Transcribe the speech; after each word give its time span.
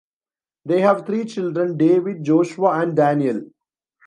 They 0.65 0.81
have 0.81 1.05
three 1.05 1.25
children: 1.25 1.77
David, 1.77 2.23
Joshua, 2.23 2.71
and 2.81 2.95
Daniel. 2.95 3.43